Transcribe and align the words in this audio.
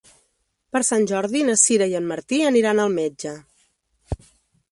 Per 0.75 0.79
Sant 0.87 1.03
Jordi 1.11 1.43
na 1.49 1.57
Sira 1.65 1.87
i 1.91 1.93
en 2.01 2.09
Martí 2.13 2.41
aniran 2.51 2.83
al 2.85 2.91
metge. 3.01 3.35